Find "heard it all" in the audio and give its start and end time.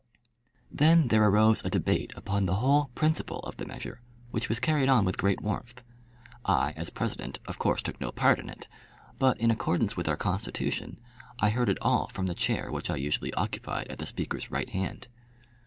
11.51-12.07